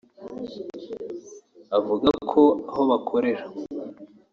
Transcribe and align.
avuga 1.77 2.09
ko 2.31 2.41
aho 2.69 2.81
bakorera 2.89 3.43